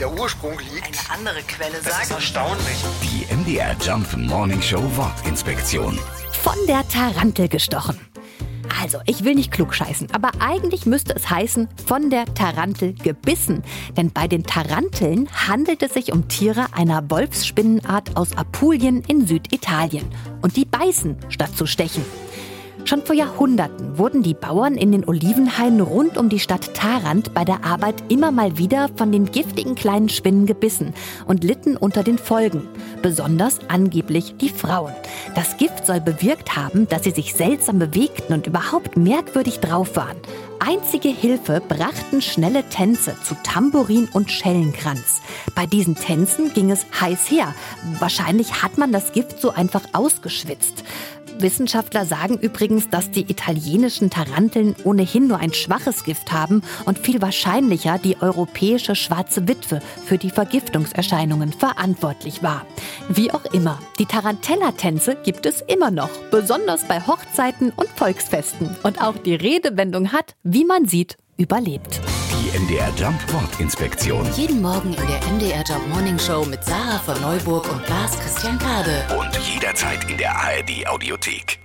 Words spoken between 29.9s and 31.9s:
Spinnen gebissen und litten